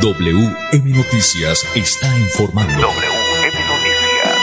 WM 0.00 0.96
Noticias 0.96 1.66
está 1.74 2.18
informando. 2.18 2.72
WM 2.80 3.52
Noticias. 3.68 4.40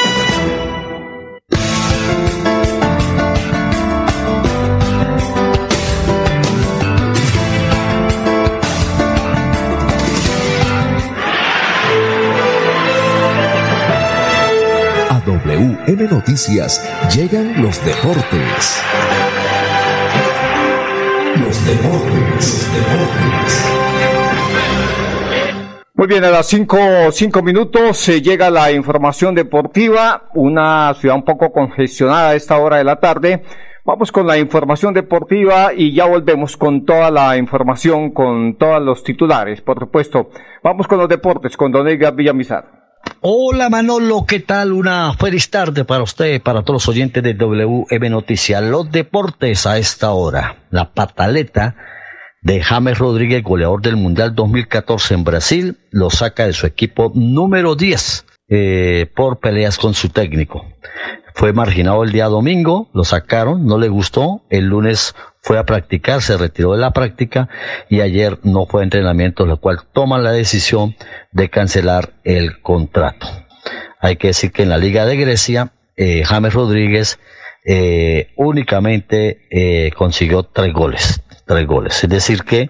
A 15.10 15.20
WM 15.26 16.08
Noticias 16.08 16.84
llegan 17.16 17.64
los 17.64 17.84
deportes. 17.84 18.84
Los 21.36 21.66
deportes, 21.66 22.36
los 22.36 22.74
deportes. 22.74 23.88
Bien, 26.08 26.24
a 26.24 26.30
las 26.30 26.48
cinco, 26.48 26.78
cinco 27.12 27.44
minutos 27.44 27.98
se 27.98 28.22
llega 28.22 28.50
la 28.50 28.72
información 28.72 29.36
deportiva, 29.36 30.30
una 30.36 30.94
ciudad 30.94 31.18
un 31.18 31.26
poco 31.26 31.52
congestionada 31.52 32.30
a 32.30 32.36
esta 32.36 32.58
hora 32.58 32.78
de 32.78 32.86
la 32.86 32.96
tarde. 33.02 33.44
Vamos 33.84 34.14
con 34.14 34.26
la 34.26 34.38
información 34.38 34.94
deportiva 34.94 35.74
y 35.76 35.94
ya 35.94 36.06
volvemos 36.06 36.56
con 36.56 36.86
toda 36.86 37.12
la 37.12 37.36
información, 37.36 38.12
con 38.12 38.56
todos 38.58 38.82
los 38.82 39.04
titulares, 39.04 39.60
por 39.60 39.80
supuesto. 39.80 40.30
Vamos 40.64 40.88
con 40.88 40.98
los 40.98 41.10
deportes, 41.10 41.58
con 41.58 41.74
Don 41.74 41.86
Edgar 41.90 42.16
Villamizar. 42.16 42.64
Hola 43.20 43.70
Manolo, 43.70 44.24
¿qué 44.26 44.40
tal? 44.40 44.72
Una 44.72 45.12
feliz 45.14 45.50
tarde 45.50 45.84
para 45.84 46.04
usted, 46.04 46.42
para 46.42 46.62
todos 46.62 46.76
los 46.76 46.88
oyentes 46.88 47.22
de 47.22 47.34
WM 47.34 48.10
Noticias. 48.10 48.64
Los 48.64 48.90
deportes 48.92 49.68
a 49.68 49.78
esta 49.78 50.12
hora. 50.12 50.56
La 50.70 50.94
pataleta 50.94 51.76
de 52.42 52.62
James 52.62 52.98
Rodríguez, 52.98 53.44
goleador 53.44 53.82
del 53.82 53.98
Mundial 53.98 54.36
2014 54.36 55.14
en 55.14 55.24
Brasil, 55.24 55.78
lo 55.92 56.10
saca 56.10 56.46
de 56.46 56.54
su 56.54 56.66
equipo 56.66 57.12
número 57.16 57.76
10 57.76 58.26
eh, 58.50 59.12
por 59.16 59.40
peleas 59.40 59.78
con 59.78 59.94
su 59.94 60.10
técnico. 60.10 60.66
Fue 61.34 61.54
marginado 61.54 62.04
el 62.04 62.12
día 62.12 62.26
domingo, 62.26 62.90
lo 62.94 63.04
sacaron, 63.04 63.66
no 63.66 63.78
le 63.78 63.90
gustó, 63.90 64.42
el 64.50 64.66
lunes 64.66 65.14
fue 65.42 65.60
a 65.60 65.66
practicar, 65.66 66.22
se 66.22 66.36
retiró 66.36 66.74
de 66.74 66.80
la 66.80 66.92
práctica 66.92 67.48
y 67.90 68.02
ayer 68.02 68.40
no 68.44 68.66
fue 68.66 68.82
a 68.82 68.84
entrenamiento, 68.86 69.46
lo 69.46 69.58
cual 69.58 69.80
toma 69.94 70.18
la 70.18 70.32
decisión 70.32 70.96
de 71.32 71.50
cancelar 71.50 72.14
el 72.24 72.60
contrato. 72.62 73.28
Hay 74.00 74.16
que 74.16 74.28
decir 74.28 74.52
que 74.52 74.64
en 74.64 74.70
la 74.70 74.78
Liga 74.78 75.06
de 75.06 75.16
Grecia, 75.16 75.74
eh, 75.96 76.24
James 76.24 76.54
Rodríguez 76.54 77.20
eh, 77.66 78.30
únicamente 78.36 79.48
eh, 79.52 79.92
consiguió 79.96 80.44
tres 80.44 80.74
goles, 80.74 81.22
tres 81.48 81.66
goles. 81.66 82.04
Es 82.04 82.10
decir 82.10 82.44
que, 82.44 82.70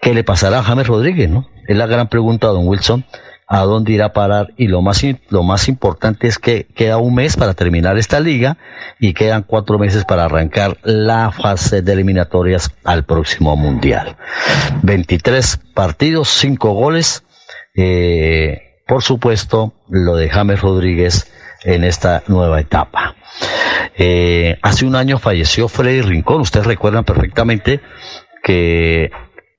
¿qué 0.00 0.14
le 0.14 0.24
pasará 0.24 0.60
a 0.60 0.62
James 0.62 0.86
Rodríguez? 0.86 1.28
¿no? 1.28 1.48
Es 1.66 1.76
la 1.76 1.86
gran 1.86 2.08
pregunta, 2.08 2.46
don 2.48 2.66
Wilson 2.66 3.04
a 3.46 3.60
dónde 3.60 3.92
irá 3.92 4.06
a 4.06 4.12
parar 4.12 4.52
y 4.56 4.68
lo 4.68 4.80
más, 4.80 5.02
lo 5.28 5.42
más 5.42 5.68
importante 5.68 6.26
es 6.26 6.38
que 6.38 6.66
queda 6.74 6.96
un 6.96 7.14
mes 7.14 7.36
para 7.36 7.54
terminar 7.54 7.98
esta 7.98 8.20
liga 8.20 8.56
y 8.98 9.12
quedan 9.12 9.42
cuatro 9.42 9.78
meses 9.78 10.04
para 10.04 10.24
arrancar 10.24 10.78
la 10.82 11.30
fase 11.30 11.82
de 11.82 11.92
eliminatorias 11.92 12.70
al 12.84 13.04
próximo 13.04 13.56
mundial. 13.56 14.16
23 14.82 15.60
partidos, 15.74 16.28
5 16.30 16.72
goles. 16.72 17.22
Eh, 17.76 18.80
por 18.86 19.02
supuesto, 19.02 19.74
lo 19.88 20.16
de 20.16 20.28
James 20.28 20.60
Rodríguez 20.60 21.30
en 21.64 21.84
esta 21.84 22.22
nueva 22.28 22.60
etapa. 22.60 23.16
Eh, 23.96 24.58
hace 24.62 24.86
un 24.86 24.96
año 24.96 25.18
falleció 25.18 25.68
Freddy 25.68 26.02
Rincón, 26.02 26.40
ustedes 26.40 26.66
recuerdan 26.66 27.04
perfectamente 27.04 27.80
que 28.42 29.10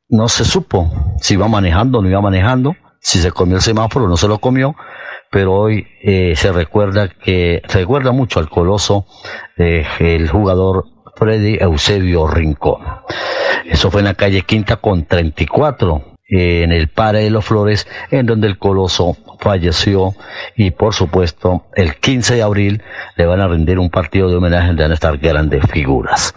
no 0.10 0.28
se 0.28 0.46
supo 0.46 1.16
si 1.19 1.34
iba 1.34 1.48
manejando 1.48 2.00
o 2.00 2.02
no 2.02 2.10
iba 2.10 2.22
manejando 2.22 2.75
si 3.06 3.19
se 3.19 3.31
comió 3.31 3.57
el 3.57 3.62
semáforo, 3.62 4.07
no 4.07 4.18
se 4.18 4.28
lo 4.28 4.40
comió, 4.40 4.75
pero 5.30 5.54
hoy 5.54 5.86
eh, 6.02 6.34
se 6.36 6.52
recuerda 6.52 7.07
que 7.07 7.62
recuerda 7.68 8.12
mucho 8.12 8.40
al 8.40 8.50
coloso 8.50 9.06
eh, 9.58 9.86
el 10.00 10.28
jugador 10.28 10.86
Freddy 11.16 11.58
Eusebio 11.60 12.25
Rincón. 12.25 12.81
Eso 13.66 13.92
fue 13.92 14.01
en 14.01 14.06
la 14.06 14.16
calle 14.16 14.42
Quinta 14.42 14.78
con 14.78 15.06
34, 15.06 15.98
eh, 15.98 16.15
en 16.27 16.72
el 16.72 16.88
Pare 16.88 17.24
de 17.24 17.30
los 17.30 17.45
Flores, 17.45 17.88
en 18.12 18.25
donde 18.25 18.48
el 18.48 18.57
coloso 18.57 19.18
falleció 19.39 20.16
y 20.56 20.72
por 20.72 20.94
supuesto 20.94 21.66
el 21.75 21.95
15 21.95 22.36
de 22.36 22.42
abril 22.42 22.81
le 23.16 23.25
van 23.25 23.42
a 23.42 23.48
rendir 23.48 23.80
un 23.80 23.89
partido 23.89 24.30
de 24.30 24.38
homenaje 24.38 24.68
donde 24.68 24.83
van 24.83 24.92
a 24.92 24.95
estar 24.95 25.18
grandes 25.18 25.63
figuras. 25.72 26.33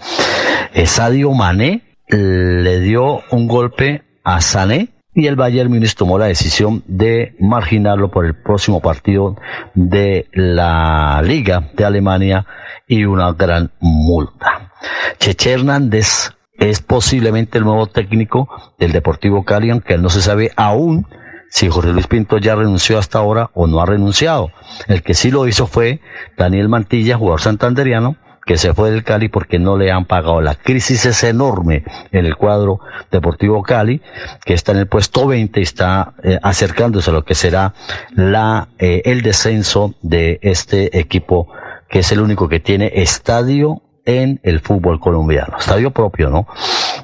Sadio 0.85 1.33
Mané 1.33 1.83
le 2.09 2.81
dio 2.81 3.23
un 3.31 3.49
golpe 3.49 4.03
a 4.25 4.41
Sané 4.41 4.89
y 5.15 5.27
el 5.27 5.37
Bayern 5.37 5.71
Múnich 5.71 5.95
tomó 5.95 6.19
la 6.19 6.27
decisión 6.27 6.85
de 6.87 7.35
marginarlo 7.41 8.11
por 8.11 8.25
el 8.25 8.35
próximo 8.35 8.81
partido 8.81 9.37
de 9.75 10.29
la 10.33 11.21
Liga 11.25 11.71
de 11.75 11.85
Alemania 11.85 12.47
y 12.87 13.05
una 13.05 13.33
gran 13.33 13.73
multa. 13.81 14.71
Cheche 15.19 15.53
Hernández 15.53 16.31
es 16.59 16.81
posiblemente 16.83 17.59
el 17.59 17.65
nuevo 17.65 17.87
técnico 17.87 18.49
del 18.79 18.93
Deportivo 18.93 19.45
Cali, 19.45 19.71
aunque 19.71 19.97
no 19.97 20.11
se 20.11 20.21
sabe 20.21 20.53
aún 20.57 21.07
si 21.51 21.69
Jorge 21.69 21.93
Luis 21.93 22.07
Pinto 22.07 22.39
ya 22.39 22.55
renunció 22.55 22.99
hasta 22.99 23.19
ahora 23.19 23.51
o 23.55 23.67
no 23.67 23.81
ha 23.81 23.87
renunciado. 23.87 24.51
El 24.87 25.03
que 25.03 25.15
sí 25.15 25.31
lo 25.31 25.47
hizo 25.47 25.67
fue 25.67 26.01
Daniel 26.37 26.69
Mantilla, 26.69 27.17
jugador 27.17 27.41
santanderiano, 27.41 28.17
que 28.45 28.57
se 28.57 28.73
fue 28.75 28.91
del 28.91 29.05
Cali 29.05 29.29
porque 29.29 29.59
no 29.59 29.77
le 29.77 29.93
han 29.93 30.07
pagado. 30.07 30.41
La 30.41 30.55
crisis 30.55 31.05
es 31.07 31.23
enorme 31.23 31.85
en 32.13 32.27
el 32.27 32.37
cuadro 32.37 32.81
Deportivo 33.11 33.63
Cali, 33.63 34.03
que 34.45 34.55
está 34.55 34.73
en 34.73 34.79
el 34.79 34.87
puesto 34.87 35.27
20 35.27 35.61
y 35.61 35.63
está 35.63 36.15
eh, 36.23 36.39
acercándose 36.43 37.11
a 37.11 37.13
lo 37.13 37.25
que 37.25 37.35
será 37.35 37.75
la, 38.15 38.69
eh, 38.79 39.03
el 39.05 39.23
descenso 39.23 39.95
de 40.03 40.39
este 40.43 40.99
equipo, 40.99 41.49
que 41.89 42.01
es 42.01 42.11
el 42.11 42.21
único 42.21 42.49
que 42.49 42.61
tiene 42.61 42.91
estadio 42.95 43.83
en 44.09 44.41
el 44.43 44.61
fútbol 44.61 44.99
colombiano. 44.99 45.59
Estadio 45.59 45.91
propio, 45.91 46.31
¿no? 46.31 46.47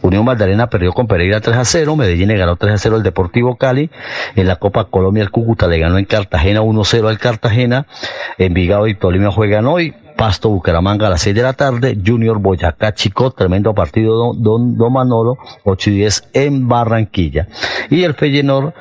Unión 0.01 0.25
Magdalena 0.25 0.71
perdió 0.71 0.93
con 0.95 1.07
Pereira 1.07 1.41
3 1.41 1.57
a 1.59 1.65
0, 1.67 1.97
Medellín 1.97 2.29
le 2.29 2.39
ganó 2.39 2.57
3 2.57 2.73
a 2.73 2.79
0 2.79 2.97
al 2.97 3.03
Deportivo 3.03 3.57
Cali, 3.57 3.91
en 4.35 4.47
la 4.49 4.57
Copa 4.57 4.87
Colombia 4.87 5.23
el 5.23 5.31
Cúcuta 5.31 5.67
le 5.67 5.79
ganó 5.79 5.99
en 5.99 6.07
Cartagena 6.07 6.63
1 6.63 6.81
a 6.81 6.85
0 6.85 7.09
al 7.09 7.19
Cartagena, 7.19 7.87
Envigado 8.39 8.89
y 8.89 8.95
Tolima 8.95 9.31
juegan 9.31 9.67
hoy, 9.67 9.95
Pasto 10.17 10.49
Bucaramanga 10.49 11.09
a 11.09 11.11
las 11.11 11.21
6 11.21 11.35
de 11.35 11.43
la 11.43 11.53
tarde, 11.53 11.99
Junior 12.05 12.39
Boyacá 12.39 12.95
Chico, 12.95 13.33
tremendo 13.33 13.75
partido 13.75 14.33
Don, 14.33 14.79
Don 14.79 14.93
Manolo, 14.93 15.37
8 15.65 15.91
y 15.91 15.97
10 15.97 16.31
en 16.33 16.69
Barranquilla. 16.69 17.49
Y 17.91 18.05
el 18.05 18.15
Feyenoord 18.15 18.73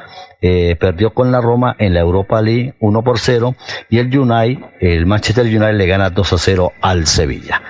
eh, 0.46 0.75
perdió 0.80 1.14
con 1.14 1.31
la 1.31 1.40
Roma 1.40 1.75
en 1.80 1.94
la 1.94 2.02
Europa 2.02 2.42
League 2.42 2.75
1 2.81 3.04
por 3.04 3.18
0 3.18 3.56
y 3.90 4.00
el 4.00 4.18
United, 4.18 4.66
el 4.81 5.06
Manchester 5.06 5.46
United 5.46 5.75
le 5.75 5.88
gana 5.88 6.10
2 6.10 6.34
a 6.34 6.38
0 6.38 6.74
al 6.81 7.08
Sevilla. 7.08 7.62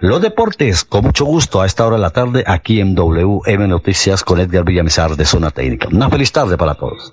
Los 0.00 0.22
deportes, 0.22 0.84
con 0.84 1.04
mucho 1.04 1.26
gusto 1.26 1.60
a 1.60 1.66
esta 1.66 1.86
hora 1.86 1.96
de 1.96 2.02
la 2.02 2.08
tarde, 2.08 2.42
aquí 2.46 2.80
en 2.80 2.94
WM 2.94 3.68
Noticias 3.68 4.24
con 4.24 4.40
Edgar 4.40 4.64
Villamizar 4.64 5.14
de 5.14 5.26
Zona 5.26 5.50
Técnica. 5.50 5.88
Una 5.92 6.08
feliz 6.08 6.32
tarde 6.32 6.56
para 6.56 6.74
todos. 6.74 7.12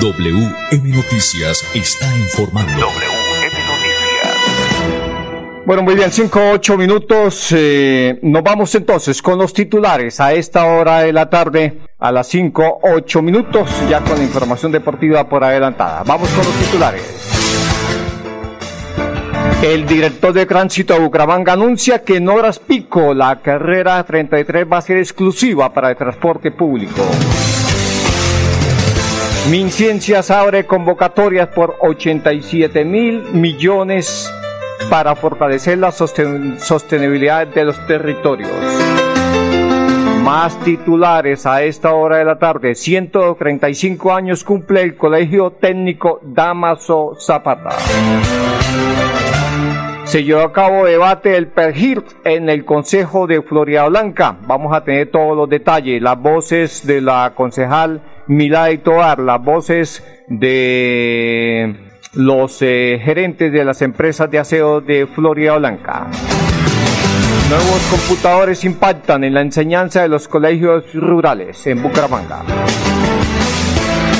WM 0.00 0.96
Noticias 0.96 1.62
está 1.74 2.06
informando. 2.16 2.72
WM 2.72 3.52
Noticias. 3.68 4.32
Bueno, 5.66 5.82
muy 5.82 5.94
bien, 5.94 6.10
5, 6.10 6.40
8 6.54 6.78
minutos. 6.78 7.48
Eh, 7.52 8.18
nos 8.22 8.42
vamos 8.42 8.74
entonces 8.74 9.20
con 9.20 9.38
los 9.38 9.52
titulares 9.52 10.18
a 10.20 10.32
esta 10.32 10.64
hora 10.64 11.00
de 11.00 11.12
la 11.12 11.28
tarde, 11.28 11.80
a 11.98 12.10
las 12.12 12.28
5, 12.28 12.80
8 12.82 13.20
minutos, 13.20 13.68
ya 13.90 14.00
con 14.00 14.16
la 14.16 14.24
información 14.24 14.72
deportiva 14.72 15.28
por 15.28 15.44
adelantada. 15.44 16.02
Vamos 16.06 16.30
con 16.30 16.46
los 16.46 16.54
titulares. 16.54 17.02
El 19.62 19.86
director 19.86 20.32
de 20.32 20.46
tránsito 20.46 20.94
de 20.94 21.00
Bucaramanga 21.00 21.52
anuncia 21.52 22.02
que 22.02 22.16
en 22.16 22.30
horas 22.30 22.58
pico 22.58 23.12
la 23.12 23.42
carrera 23.42 24.02
33 24.02 24.64
va 24.72 24.78
a 24.78 24.80
ser 24.80 24.96
exclusiva 24.96 25.70
para 25.74 25.90
el 25.90 25.96
transporte 25.96 26.50
público. 26.52 27.02
MinCiencias 29.48 30.30
abre 30.30 30.66
convocatorias 30.66 31.48
por 31.48 31.76
87 31.80 32.84
mil 32.84 33.22
millones 33.32 34.32
para 34.90 35.16
fortalecer 35.16 35.78
la 35.78 35.92
sostenibilidad 35.92 37.46
de 37.46 37.64
los 37.64 37.86
territorios. 37.86 38.50
Más 40.22 40.60
titulares 40.60 41.46
a 41.46 41.62
esta 41.62 41.94
hora 41.94 42.18
de 42.18 42.24
la 42.24 42.38
tarde. 42.38 42.74
135 42.74 44.12
años 44.12 44.44
cumple 44.44 44.82
el 44.82 44.96
Colegio 44.96 45.50
Técnico 45.52 46.20
Damaso 46.22 47.16
Zapata. 47.18 47.70
Se 50.10 50.24
llevó 50.24 50.40
a 50.40 50.52
cabo 50.52 50.86
debate 50.86 51.28
del 51.28 51.46
PERGIR 51.46 52.02
en 52.24 52.48
el 52.48 52.64
Consejo 52.64 53.28
de 53.28 53.42
Florida 53.42 53.86
Blanca. 53.86 54.36
Vamos 54.44 54.74
a 54.74 54.82
tener 54.82 55.08
todos 55.08 55.36
los 55.36 55.48
detalles, 55.48 56.02
las 56.02 56.20
voces 56.20 56.84
de 56.84 57.00
la 57.00 57.32
concejal 57.36 58.02
Milay 58.26 58.78
Toar, 58.78 59.20
las 59.20 59.40
voces 59.40 60.04
de 60.26 61.76
los 62.14 62.60
eh, 62.60 63.00
gerentes 63.04 63.52
de 63.52 63.64
las 63.64 63.82
empresas 63.82 64.28
de 64.28 64.40
aseo 64.40 64.80
de 64.80 65.06
Florida 65.06 65.56
Blanca. 65.58 66.08
Nuevos 67.48 67.86
computadores 67.88 68.64
impactan 68.64 69.22
en 69.22 69.32
la 69.32 69.42
enseñanza 69.42 70.02
de 70.02 70.08
los 70.08 70.26
colegios 70.26 70.92
rurales 70.92 71.64
en 71.68 71.84
Bucaramanga. 71.84 72.42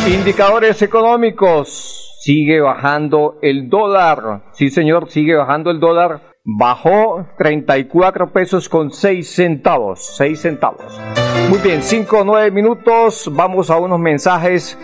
Indicadores 0.06 0.82
económicos. 0.82 2.09
Sigue 2.20 2.60
bajando 2.60 3.38
el 3.40 3.70
dólar. 3.70 4.42
Sí, 4.52 4.68
señor, 4.68 5.08
sigue 5.08 5.36
bajando 5.36 5.70
el 5.70 5.80
dólar. 5.80 6.20
Bajó 6.44 7.24
34 7.38 8.30
pesos 8.30 8.68
con 8.68 8.90
6 8.90 9.26
centavos. 9.26 10.04
6 10.18 10.38
centavos. 10.38 11.00
Muy 11.48 11.60
bien, 11.60 11.82
5 11.82 12.18
o 12.18 12.24
9 12.24 12.50
minutos, 12.50 13.30
vamos 13.32 13.70
a 13.70 13.78
unos 13.78 13.98
mensajes 13.98 14.78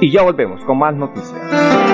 y 0.00 0.10
ya 0.10 0.22
volvemos 0.22 0.62
con 0.62 0.78
más 0.78 0.96
noticias. 0.96 1.93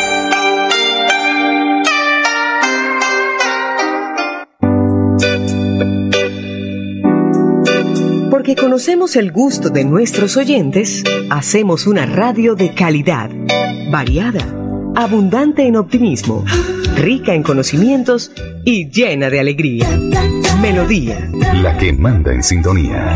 Porque 8.41 8.55
conocemos 8.55 9.17
el 9.17 9.31
gusto 9.31 9.69
de 9.69 9.85
nuestros 9.85 10.35
oyentes, 10.35 11.03
hacemos 11.29 11.85
una 11.85 12.07
radio 12.07 12.55
de 12.55 12.73
calidad, 12.73 13.29
variada, 13.91 14.43
abundante 14.95 15.67
en 15.67 15.75
optimismo, 15.75 16.43
rica 16.95 17.35
en 17.35 17.43
conocimientos 17.43 18.31
y 18.65 18.89
llena 18.89 19.29
de 19.29 19.41
alegría. 19.41 19.87
Melodía. 20.59 21.29
La 21.61 21.77
que 21.77 21.93
manda 21.93 22.33
en 22.33 22.41
sintonía. 22.41 23.15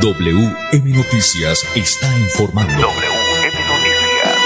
WM 0.00 0.94
Noticias 0.94 1.64
está 1.74 2.06
informando. 2.18 2.72
WM 2.72 3.56
Noticias. 3.68 4.38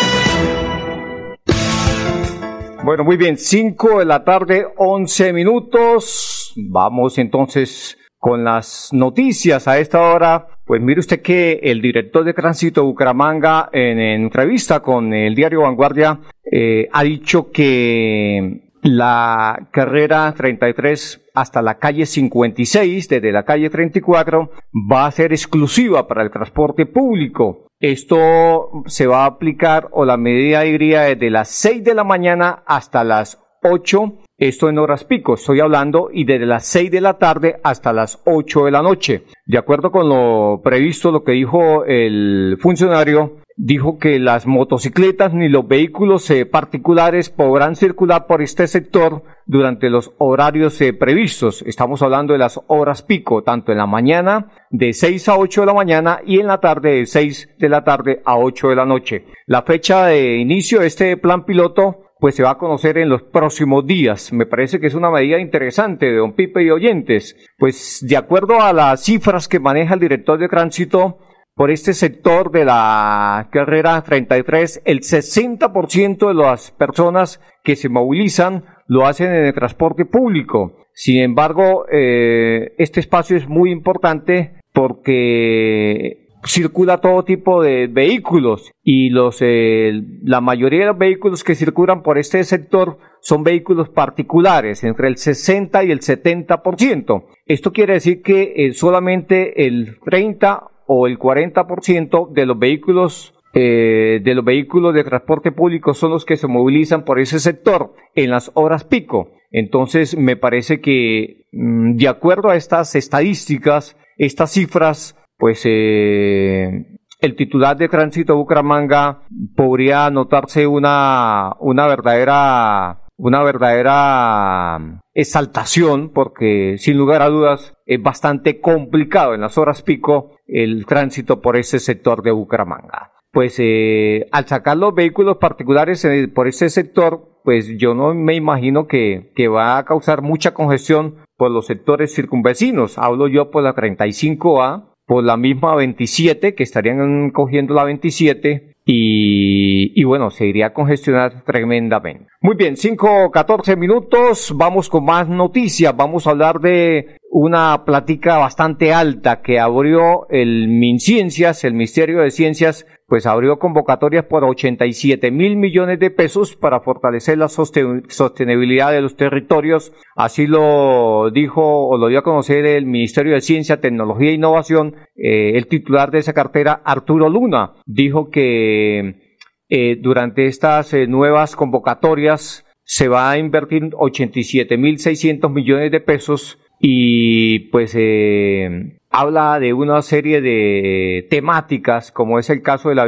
Bueno, 2.82 3.04
muy 3.04 3.18
bien, 3.18 3.36
5 3.36 3.98
de 3.98 4.04
la 4.06 4.24
tarde, 4.24 4.66
11 4.78 5.34
minutos. 5.34 6.54
Vamos 6.56 7.18
entonces 7.18 7.98
con 8.16 8.44
las 8.44 8.94
noticias 8.94 9.68
a 9.68 9.78
esta 9.78 10.00
hora. 10.00 10.46
Pues 10.64 10.80
mire 10.80 11.00
usted 11.00 11.20
que 11.20 11.60
el 11.62 11.82
director 11.82 12.24
de 12.24 12.32
tránsito 12.32 12.84
Bucaramanga 12.84 13.68
en, 13.72 13.98
entrevista 13.98 14.80
con 14.80 15.12
el 15.12 15.34
diario 15.34 15.62
Vanguardia 15.62 16.18
eh, 16.50 16.88
ha 16.92 17.02
dicho 17.02 17.50
que 17.50 18.61
la 18.82 19.68
carrera 19.70 20.34
33 20.36 21.30
hasta 21.34 21.62
la 21.62 21.78
calle 21.78 22.04
56, 22.04 23.08
desde 23.08 23.32
la 23.32 23.44
calle 23.44 23.70
34, 23.70 24.50
va 24.92 25.06
a 25.06 25.10
ser 25.12 25.32
exclusiva 25.32 26.06
para 26.08 26.22
el 26.22 26.30
transporte 26.30 26.84
público. 26.86 27.68
Esto 27.80 28.82
se 28.86 29.06
va 29.06 29.22
a 29.22 29.26
aplicar 29.26 29.88
o 29.92 30.04
la 30.04 30.16
medida 30.16 30.66
iría 30.66 31.02
desde 31.02 31.30
las 31.30 31.48
6 31.48 31.84
de 31.84 31.94
la 31.94 32.04
mañana 32.04 32.62
hasta 32.66 33.04
las 33.04 33.40
8, 33.62 34.18
esto 34.38 34.68
en 34.68 34.78
horas 34.78 35.04
pico, 35.04 35.34
estoy 35.34 35.60
hablando, 35.60 36.08
y 36.12 36.24
desde 36.24 36.46
las 36.46 36.66
6 36.66 36.90
de 36.90 37.00
la 37.00 37.18
tarde 37.18 37.60
hasta 37.62 37.92
las 37.92 38.20
8 38.24 38.64
de 38.64 38.70
la 38.72 38.82
noche. 38.82 39.24
De 39.46 39.58
acuerdo 39.58 39.92
con 39.92 40.08
lo 40.08 40.60
previsto, 40.62 41.12
lo 41.12 41.22
que 41.22 41.32
dijo 41.32 41.84
el 41.84 42.56
funcionario, 42.60 43.41
dijo 43.56 43.98
que 43.98 44.18
las 44.18 44.46
motocicletas 44.46 45.34
ni 45.34 45.48
los 45.48 45.66
vehículos 45.66 46.28
eh, 46.30 46.46
particulares 46.46 47.30
podrán 47.30 47.76
circular 47.76 48.26
por 48.26 48.42
este 48.42 48.66
sector 48.66 49.22
durante 49.46 49.90
los 49.90 50.12
horarios 50.18 50.80
eh, 50.80 50.92
previstos. 50.92 51.62
Estamos 51.62 52.02
hablando 52.02 52.32
de 52.32 52.38
las 52.38 52.60
horas 52.68 53.02
pico, 53.02 53.42
tanto 53.42 53.72
en 53.72 53.78
la 53.78 53.86
mañana 53.86 54.52
de 54.70 54.92
6 54.92 55.28
a 55.28 55.36
8 55.36 55.62
de 55.62 55.66
la 55.66 55.74
mañana 55.74 56.20
y 56.24 56.40
en 56.40 56.46
la 56.46 56.60
tarde 56.60 56.92
de 56.92 57.06
6 57.06 57.56
de 57.58 57.68
la 57.68 57.84
tarde 57.84 58.22
a 58.24 58.38
8 58.38 58.68
de 58.70 58.76
la 58.76 58.86
noche. 58.86 59.26
La 59.46 59.62
fecha 59.62 60.06
de 60.06 60.36
inicio 60.38 60.80
de 60.80 60.86
este 60.86 61.16
plan 61.16 61.44
piloto 61.44 61.98
pues 62.22 62.36
se 62.36 62.44
va 62.44 62.50
a 62.50 62.58
conocer 62.58 62.98
en 62.98 63.08
los 63.08 63.22
próximos 63.22 63.84
días. 63.84 64.32
Me 64.32 64.46
parece 64.46 64.78
que 64.78 64.86
es 64.86 64.94
una 64.94 65.10
medida 65.10 65.40
interesante 65.40 66.06
de 66.06 66.18
don 66.18 66.34
Pipe 66.34 66.62
y 66.62 66.70
oyentes. 66.70 67.34
Pues 67.58 67.98
de 68.08 68.16
acuerdo 68.16 68.60
a 68.60 68.72
las 68.72 69.02
cifras 69.02 69.48
que 69.48 69.58
maneja 69.58 69.94
el 69.94 70.00
director 70.00 70.38
de 70.38 70.48
tránsito, 70.48 71.18
por 71.54 71.70
este 71.70 71.92
sector 71.92 72.50
de 72.50 72.64
la 72.64 73.48
carrera 73.52 74.02
33, 74.02 74.82
el 74.84 75.00
60% 75.00 76.28
de 76.28 76.34
las 76.34 76.70
personas 76.70 77.40
que 77.62 77.76
se 77.76 77.88
movilizan 77.88 78.64
lo 78.86 79.06
hacen 79.06 79.32
en 79.32 79.44
el 79.44 79.54
transporte 79.54 80.04
público. 80.04 80.78
Sin 80.94 81.20
embargo, 81.20 81.86
eh, 81.90 82.74
este 82.78 83.00
espacio 83.00 83.36
es 83.36 83.48
muy 83.48 83.70
importante 83.70 84.54
porque 84.72 86.22
circula 86.44 86.98
todo 86.98 87.24
tipo 87.24 87.62
de 87.62 87.86
vehículos 87.86 88.72
y 88.82 89.10
los 89.10 89.38
eh, 89.40 90.02
la 90.22 90.40
mayoría 90.40 90.80
de 90.80 90.86
los 90.86 90.98
vehículos 90.98 91.44
que 91.44 91.54
circulan 91.54 92.02
por 92.02 92.18
este 92.18 92.42
sector 92.44 92.98
son 93.20 93.44
vehículos 93.44 93.88
particulares, 93.88 94.82
entre 94.82 95.06
el 95.06 95.16
60 95.16 95.84
y 95.84 95.92
el 95.92 96.00
70%. 96.00 97.24
Esto 97.46 97.72
quiere 97.72 97.94
decir 97.94 98.22
que 98.22 98.52
eh, 98.56 98.72
solamente 98.72 99.66
el 99.66 99.98
30 100.04 100.68
o 100.94 101.06
el 101.06 101.18
40% 101.18 102.30
de 102.32 102.44
los 102.44 102.58
vehículos 102.58 103.34
eh, 103.54 104.20
de 104.22 104.34
los 104.34 104.44
vehículos 104.44 104.94
de 104.94 105.04
transporte 105.04 105.52
público 105.52 105.92
son 105.92 106.10
los 106.10 106.24
que 106.24 106.36
se 106.36 106.46
movilizan 106.46 107.04
por 107.04 107.18
ese 107.18 107.38
sector 107.38 107.94
en 108.14 108.30
las 108.30 108.50
horas 108.54 108.84
pico. 108.84 109.30
Entonces, 109.50 110.16
me 110.16 110.36
parece 110.36 110.80
que 110.80 111.46
mm, 111.52 111.96
de 111.96 112.08
acuerdo 112.08 112.48
a 112.48 112.56
estas 112.56 112.94
estadísticas, 112.94 113.96
estas 114.16 114.52
cifras, 114.52 115.18
pues 115.38 115.62
eh, 115.64 116.98
el 117.20 117.36
titular 117.36 117.76
de 117.76 117.88
tránsito 117.88 118.36
Bucaramanga 118.36 119.22
podría 119.54 120.10
notarse 120.10 120.66
una, 120.66 121.54
una 121.60 121.86
verdadera 121.86 122.98
una 123.22 123.42
verdadera 123.44 125.00
exaltación 125.14 126.10
porque 126.12 126.76
sin 126.78 126.96
lugar 126.96 127.22
a 127.22 127.28
dudas 127.28 127.74
es 127.94 128.02
bastante 128.02 128.60
complicado 128.60 129.34
en 129.34 129.40
las 129.40 129.58
horas 129.58 129.82
pico 129.82 130.36
el 130.46 130.86
tránsito 130.86 131.40
por 131.40 131.56
ese 131.56 131.78
sector 131.78 132.22
de 132.22 132.30
Bucaramanga. 132.32 133.12
Pues 133.32 133.56
eh, 133.58 134.26
al 134.30 134.46
sacar 134.46 134.76
los 134.76 134.94
vehículos 134.94 135.38
particulares 135.38 136.04
eh, 136.04 136.28
por 136.28 136.48
ese 136.48 136.68
sector, 136.68 137.40
pues 137.44 137.78
yo 137.78 137.94
no 137.94 138.14
me 138.14 138.34
imagino 138.34 138.86
que, 138.86 139.32
que 139.34 139.48
va 139.48 139.78
a 139.78 139.84
causar 139.84 140.22
mucha 140.22 140.52
congestión 140.52 141.16
por 141.36 141.50
los 141.50 141.66
sectores 141.66 142.14
circunvecinos. 142.14 142.98
Hablo 142.98 143.28
yo 143.28 143.50
por 143.50 143.62
la 143.62 143.74
35A, 143.74 144.92
por 145.06 145.24
la 145.24 145.36
misma 145.36 145.74
27, 145.74 146.54
que 146.54 146.62
estarían 146.62 147.30
cogiendo 147.30 147.74
la 147.74 147.84
27, 147.84 148.72
y, 148.84 149.92
y, 150.00 150.04
bueno, 150.04 150.30
se 150.30 150.46
iría 150.46 150.66
a 150.66 150.72
congestionar 150.72 151.44
tremendamente. 151.44 152.26
Muy 152.40 152.56
bien, 152.56 152.76
5, 152.76 153.30
14 153.30 153.76
minutos, 153.76 154.52
vamos 154.56 154.88
con 154.88 155.04
más 155.04 155.28
noticias, 155.28 155.96
vamos 155.96 156.26
a 156.26 156.30
hablar 156.30 156.58
de 156.60 157.16
una 157.34 157.86
plática 157.86 158.36
bastante 158.36 158.92
alta 158.92 159.40
que 159.40 159.58
abrió 159.58 160.28
el 160.28 160.68
MinCiencias, 160.68 161.64
el 161.64 161.72
Ministerio 161.72 162.20
de 162.20 162.30
Ciencias, 162.30 162.86
pues 163.06 163.24
abrió 163.24 163.58
convocatorias 163.58 164.26
por 164.26 164.44
87 164.44 165.30
mil 165.30 165.56
millones 165.56 165.98
de 165.98 166.10
pesos 166.10 166.56
para 166.56 166.80
fortalecer 166.80 167.38
la 167.38 167.48
sostenibilidad 167.48 168.92
de 168.92 169.00
los 169.00 169.16
territorios. 169.16 169.94
Así 170.14 170.46
lo 170.46 171.30
dijo 171.30 171.88
o 171.88 171.96
lo 171.96 172.08
dio 172.08 172.18
a 172.18 172.22
conocer 172.22 172.66
el 172.66 172.84
Ministerio 172.84 173.32
de 173.32 173.40
Ciencia, 173.40 173.80
Tecnología 173.80 174.28
e 174.28 174.34
Innovación, 174.34 174.96
eh, 175.16 175.52
el 175.54 175.68
titular 175.68 176.10
de 176.10 176.18
esa 176.18 176.34
cartera, 176.34 176.82
Arturo 176.84 177.30
Luna. 177.30 177.72
Dijo 177.86 178.28
que 178.28 179.38
eh, 179.70 179.96
durante 180.02 180.48
estas 180.48 180.92
eh, 180.92 181.06
nuevas 181.06 181.56
convocatorias 181.56 182.66
se 182.84 183.08
va 183.08 183.30
a 183.30 183.38
invertir 183.38 183.88
87 183.96 184.76
mil 184.76 184.98
600 184.98 185.50
millones 185.50 185.90
de 185.90 186.00
pesos 186.00 186.58
y 186.84 187.70
pues 187.70 187.94
eh, 187.96 188.98
habla 189.08 189.60
de 189.60 189.72
una 189.72 190.02
serie 190.02 190.40
de 190.40 191.28
temáticas 191.30 192.10
como 192.10 192.40
es 192.40 192.50
el 192.50 192.60
caso 192.60 192.88
de 192.88 192.96
la 192.96 193.06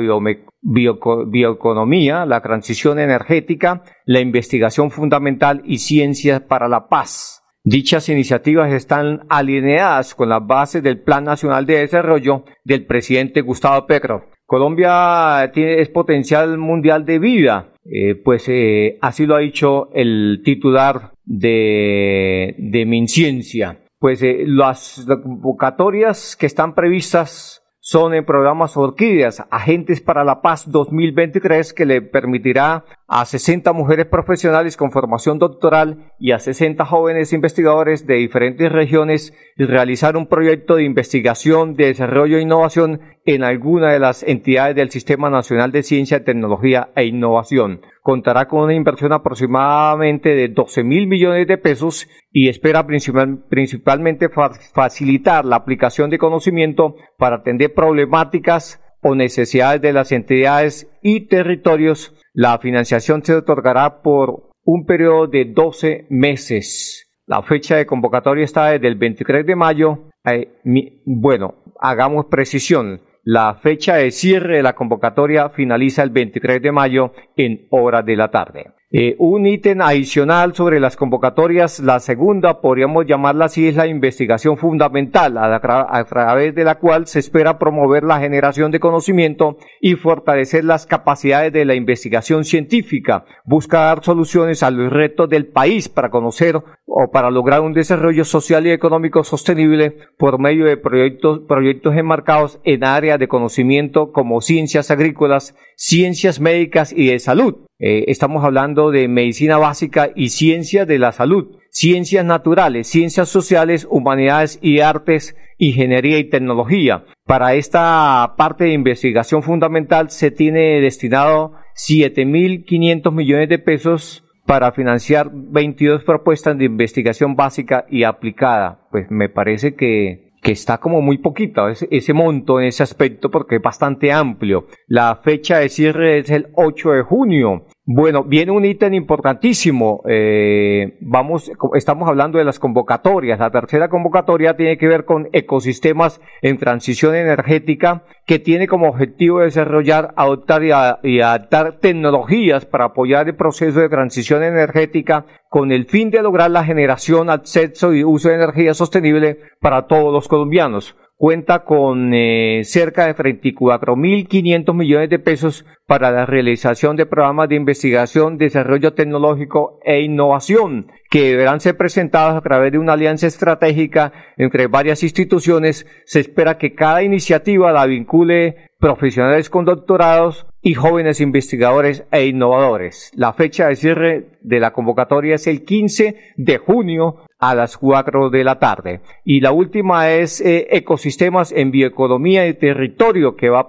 bioeconomía, 0.62 2.24
la 2.24 2.40
transición 2.40 3.00
energética, 3.00 3.82
la 4.06 4.20
investigación 4.20 4.92
fundamental 4.92 5.60
y 5.64 5.78
ciencias 5.78 6.40
para 6.40 6.68
la 6.68 6.86
paz. 6.86 7.42
Dichas 7.64 8.08
iniciativas 8.08 8.72
están 8.72 9.26
alineadas 9.28 10.14
con 10.14 10.28
las 10.28 10.46
bases 10.46 10.80
del 10.82 11.00
Plan 11.00 11.24
Nacional 11.24 11.66
de 11.66 11.78
Desarrollo 11.78 12.44
del 12.62 12.86
presidente 12.86 13.40
Gustavo 13.40 13.86
Petro. 13.88 14.26
Colombia 14.46 15.50
tiene, 15.52 15.80
es 15.80 15.88
potencial 15.88 16.58
mundial 16.58 17.04
de 17.04 17.18
vida, 17.18 17.72
eh, 17.86 18.14
pues 18.14 18.48
eh, 18.48 18.98
así 19.00 19.26
lo 19.26 19.34
ha 19.34 19.40
dicho 19.40 19.88
el 19.94 20.42
titular 20.44 21.13
de, 21.24 22.54
de 22.58 22.86
Minciencia. 22.86 23.80
Pues 23.98 24.22
eh, 24.22 24.44
las 24.46 25.06
convocatorias 25.22 26.36
que 26.36 26.46
están 26.46 26.74
previstas 26.74 27.64
son 27.86 28.14
en 28.14 28.24
programas 28.24 28.78
Orquídeas, 28.78 29.44
Agentes 29.50 30.00
para 30.00 30.24
la 30.24 30.40
Paz 30.40 30.70
2023, 30.70 31.74
que 31.74 31.84
le 31.84 32.00
permitirá 32.00 32.86
a 33.06 33.26
60 33.26 33.74
mujeres 33.74 34.06
profesionales 34.06 34.78
con 34.78 34.90
formación 34.90 35.38
doctoral 35.38 36.10
y 36.18 36.32
a 36.32 36.38
60 36.38 36.82
jóvenes 36.86 37.34
investigadores 37.34 38.06
de 38.06 38.14
diferentes 38.14 38.72
regiones 38.72 39.34
realizar 39.58 40.16
un 40.16 40.28
proyecto 40.28 40.76
de 40.76 40.84
investigación, 40.84 41.74
de 41.74 41.88
desarrollo 41.88 42.38
e 42.38 42.42
innovación 42.42 43.00
en 43.26 43.42
alguna 43.42 43.92
de 43.92 43.98
las 43.98 44.22
entidades 44.22 44.76
del 44.76 44.90
Sistema 44.90 45.30
Nacional 45.30 45.72
de 45.72 45.82
Ciencia, 45.82 46.24
Tecnología 46.24 46.90
e 46.94 47.06
Innovación. 47.06 47.80
Contará 48.02 48.46
con 48.48 48.64
una 48.64 48.74
inversión 48.74 49.12
aproximadamente 49.12 50.34
de 50.34 50.48
12 50.48 50.84
mil 50.84 51.06
millones 51.06 51.46
de 51.46 51.56
pesos 51.56 52.06
y 52.32 52.48
espera 52.48 52.86
principalmente 52.86 54.28
facilitar 54.74 55.46
la 55.46 55.56
aplicación 55.56 56.10
de 56.10 56.18
conocimiento 56.18 56.96
para 57.16 57.36
atender 57.36 57.72
problemáticas 57.72 58.82
o 59.00 59.14
necesidades 59.14 59.80
de 59.80 59.92
las 59.94 60.12
entidades 60.12 60.90
y 61.02 61.28
territorios. 61.28 62.14
La 62.34 62.58
financiación 62.58 63.24
se 63.24 63.34
otorgará 63.34 64.02
por 64.02 64.50
un 64.64 64.84
periodo 64.84 65.28
de 65.28 65.46
12 65.46 66.06
meses. 66.10 67.10
La 67.26 67.42
fecha 67.42 67.76
de 67.76 67.86
convocatoria 67.86 68.44
está 68.44 68.68
desde 68.68 68.88
el 68.88 68.96
23 68.96 69.46
de 69.46 69.56
mayo. 69.56 70.10
Eh, 70.26 70.60
bueno, 71.06 71.54
hagamos 71.80 72.26
precisión. 72.26 73.00
La 73.26 73.54
fecha 73.54 73.94
de 73.96 74.10
cierre 74.10 74.58
de 74.58 74.62
la 74.62 74.74
convocatoria 74.74 75.48
finaliza 75.48 76.02
el 76.02 76.10
23 76.10 76.60
de 76.60 76.72
mayo 76.72 77.14
en 77.38 77.66
hora 77.70 78.02
de 78.02 78.16
la 78.16 78.30
tarde. 78.30 78.72
Eh, 78.96 79.16
un 79.18 79.44
ítem 79.44 79.80
adicional 79.80 80.54
sobre 80.54 80.78
las 80.78 80.96
convocatorias, 80.96 81.80
la 81.80 81.98
segunda, 81.98 82.60
podríamos 82.60 83.06
llamarla 83.06 83.46
así, 83.46 83.66
es 83.66 83.74
la 83.74 83.88
investigación 83.88 84.56
fundamental, 84.56 85.36
a, 85.36 85.56
a, 85.56 86.04
través 86.04 86.54
de 86.54 86.62
la 86.62 86.76
cual 86.76 87.08
se 87.08 87.18
espera 87.18 87.58
promover 87.58 88.04
la 88.04 88.20
generación 88.20 88.70
de 88.70 88.78
conocimiento 88.78 89.56
y 89.80 89.96
fortalecer 89.96 90.62
las 90.62 90.86
capacidades 90.86 91.52
de 91.52 91.64
la 91.64 91.74
investigación 91.74 92.44
científica. 92.44 93.24
Busca 93.44 93.80
dar 93.80 94.04
soluciones 94.04 94.62
a 94.62 94.70
los 94.70 94.92
retos 94.92 95.28
del 95.28 95.48
país 95.48 95.88
para 95.88 96.10
conocer 96.10 96.62
o 96.86 97.10
para 97.10 97.32
lograr 97.32 97.62
un 97.62 97.72
desarrollo 97.72 98.24
social 98.24 98.64
y 98.64 98.70
económico 98.70 99.24
sostenible 99.24 99.96
por 100.16 100.38
medio 100.38 100.66
de 100.66 100.76
proyectos, 100.76 101.40
proyectos 101.48 101.96
enmarcados 101.96 102.60
en 102.62 102.84
áreas 102.84 103.18
de 103.18 103.26
conocimiento 103.26 104.12
como 104.12 104.40
ciencias 104.40 104.92
agrícolas, 104.92 105.56
ciencias 105.74 106.38
médicas 106.38 106.92
y 106.92 107.08
de 107.08 107.18
salud. 107.18 107.56
Eh, 107.86 108.10
estamos 108.10 108.42
hablando 108.42 108.90
de 108.90 109.08
medicina 109.08 109.58
básica 109.58 110.08
y 110.16 110.30
ciencias 110.30 110.88
de 110.88 110.98
la 110.98 111.12
salud, 111.12 111.58
ciencias 111.68 112.24
naturales, 112.24 112.86
ciencias 112.86 113.28
sociales, 113.28 113.86
humanidades 113.90 114.58
y 114.62 114.80
artes, 114.80 115.36
ingeniería 115.58 116.16
y 116.16 116.30
tecnología. 116.30 117.04
Para 117.26 117.52
esta 117.56 118.36
parte 118.38 118.64
de 118.64 118.72
investigación 118.72 119.42
fundamental 119.42 120.08
se 120.08 120.30
tiene 120.30 120.80
destinado 120.80 121.56
7.500 121.76 123.12
millones 123.12 123.50
de 123.50 123.58
pesos 123.58 124.24
para 124.46 124.72
financiar 124.72 125.30
22 125.34 126.04
propuestas 126.04 126.56
de 126.56 126.64
investigación 126.64 127.36
básica 127.36 127.84
y 127.90 128.04
aplicada. 128.04 128.88
Pues 128.90 129.10
me 129.10 129.28
parece 129.28 129.74
que 129.74 130.24
que 130.44 130.52
está 130.52 130.76
como 130.76 131.00
muy 131.00 131.16
poquito 131.18 131.70
ese, 131.70 131.88
ese, 131.90 132.12
monto 132.12 132.60
en 132.60 132.66
ese 132.66 132.82
aspecto 132.82 133.30
porque 133.30 133.56
es 133.56 133.62
bastante 133.62 134.12
amplio. 134.12 134.66
La 134.86 135.16
fecha 135.16 135.58
de 135.58 135.70
cierre 135.70 136.18
es 136.18 136.28
el 136.28 136.48
8 136.54 136.90
de 136.90 137.02
junio. 137.02 137.64
Bueno, 137.87 138.25
viene 138.25 138.51
un 138.51 138.64
ítem 138.64 138.94
importantísimo. 138.94 140.01
Eh, 140.09 140.97
vamos, 141.03 141.53
estamos 141.75 142.09
hablando 142.09 142.38
de 142.38 142.44
las 142.44 142.59
convocatorias. 142.59 143.38
La 143.38 143.51
tercera 143.51 143.90
convocatoria 143.90 144.57
tiene 144.57 144.79
que 144.79 144.88
ver 144.88 145.05
con 145.05 145.29
ecosistemas 145.35 146.18
en 146.40 146.57
transición 146.57 147.14
energética, 147.14 148.05
que 148.25 148.38
tiene 148.38 148.68
como 148.68 148.88
objetivo 148.88 149.40
desarrollar, 149.40 150.14
adoptar 150.16 150.62
y, 150.64 151.20
adaptar 151.20 151.79
tecnologías 151.79 152.64
para 152.64 152.87
apoyar 152.87 153.29
el 153.29 153.37
proceso 153.37 153.81
de 153.81 153.90
transición 153.90 154.42
energética 154.42 155.27
con 155.51 155.70
el 155.70 155.85
fin 155.85 156.11
de 156.11 156.23
lograr 156.23 156.51
la 156.51 156.64
generación, 156.64 157.29
acceso 157.29 157.92
y 157.92 158.03
uso 158.03 158.31
de 158.31 158.37
energía 158.37 158.73
sostenible 158.73 159.40
para 159.61 159.87
todos 159.87 160.11
los 160.11 160.27
colombianos 160.27 160.97
cuenta 161.24 161.64
con 161.64 162.12
eh, 162.12 162.60
cerca 162.64 163.06
de 163.06 163.16
34.500 163.16 164.74
millones 164.74 165.08
de 165.08 165.18
pesos 165.18 165.64
para 165.87 166.10
la 166.10 166.26
realización 166.26 166.96
de 166.96 167.06
programas 167.06 167.48
de 167.48 167.54
investigación, 167.54 168.37
desarrollo 168.37 168.92
tecnológico 168.92 169.80
e 169.87 170.02
innovación 170.02 170.84
que 171.08 171.30
deberán 171.30 171.60
ser 171.60 171.78
presentados 171.78 172.37
a 172.37 172.42
través 172.42 172.72
de 172.72 172.78
una 172.78 172.92
alianza 172.92 173.26
estratégica 173.26 174.12
entre 174.37 174.66
varias 174.66 175.02
instituciones. 175.02 175.87
Se 176.04 176.20
espera 176.20 176.58
que 176.58 176.74
cada 176.74 177.02
iniciativa 177.02 177.72
la 177.72 177.87
vincule 177.87 178.56
profesionales 178.78 179.48
con 179.48 179.64
doctorados 179.64 180.46
y 180.60 180.74
jóvenes 180.74 181.22
investigadores 181.22 182.04
e 182.12 182.26
innovadores. 182.26 183.10
La 183.14 183.32
fecha 183.32 183.68
de 183.68 183.76
cierre 183.76 184.26
de 184.42 184.60
la 184.60 184.74
convocatoria 184.74 185.37
es 185.37 185.46
el 185.46 185.64
15 185.64 186.34
de 186.37 186.58
junio 186.58 187.20
a 187.50 187.54
las 187.54 187.76
4 187.76 188.30
de 188.30 188.44
la 188.44 188.59
tarde. 188.59 189.00
Y 189.24 189.40
la 189.40 189.52
última 189.52 190.11
es 190.11 190.40
eh, 190.40 190.68
ecosistemas 190.70 191.52
en 191.52 191.70
bioeconomía 191.70 192.46
y 192.46 192.54
territorio 192.54 193.37
que 193.37 193.50
va, 193.50 193.66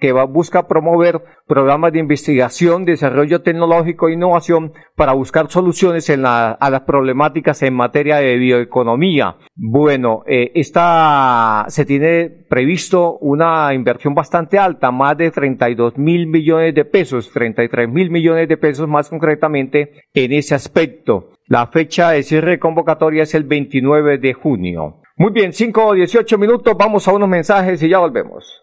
que 0.00 0.12
va 0.12 0.24
busca 0.24 0.68
promover 0.68 1.22
programas 1.52 1.92
de 1.92 1.98
investigación, 1.98 2.86
desarrollo 2.86 3.42
tecnológico 3.42 4.08
e 4.08 4.14
innovación 4.14 4.72
para 4.96 5.12
buscar 5.12 5.50
soluciones 5.50 6.08
a 6.08 6.70
las 6.70 6.80
problemáticas 6.86 7.62
en 7.62 7.74
materia 7.74 8.16
de 8.16 8.38
bioeconomía. 8.38 9.36
Bueno, 9.54 10.22
eh, 10.26 10.50
esta 10.54 11.66
se 11.68 11.84
tiene 11.84 12.30
previsto 12.48 13.18
una 13.18 13.74
inversión 13.74 14.14
bastante 14.14 14.58
alta, 14.58 14.90
más 14.90 15.18
de 15.18 15.30
32 15.30 15.98
mil 15.98 16.26
millones 16.26 16.74
de 16.74 16.86
pesos, 16.86 17.30
33 17.34 17.86
mil 17.86 18.08
millones 18.10 18.48
de 18.48 18.56
pesos 18.56 18.88
más 18.88 19.10
concretamente 19.10 20.06
en 20.14 20.32
ese 20.32 20.54
aspecto. 20.54 21.32
La 21.48 21.66
fecha 21.66 22.12
de 22.12 22.22
cierre 22.22 22.52
de 22.52 22.60
convocatoria 22.60 23.24
es 23.24 23.34
el 23.34 23.44
29 23.44 24.16
de 24.16 24.32
junio. 24.32 25.02
Muy 25.18 25.32
bien, 25.32 25.52
5 25.52 25.84
o 25.84 25.92
18 25.92 26.38
minutos, 26.38 26.74
vamos 26.78 27.06
a 27.06 27.12
unos 27.12 27.28
mensajes 27.28 27.82
y 27.82 27.90
ya 27.90 27.98
volvemos. 27.98 28.62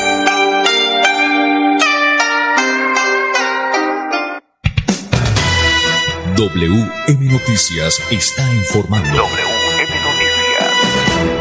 WM 6.41 7.31
Noticias 7.31 8.01
está 8.09 8.41
informando. 8.55 9.21